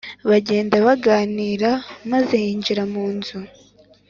[0.29, 1.71] bagenda baganira
[2.11, 3.37] maze yinjira munzu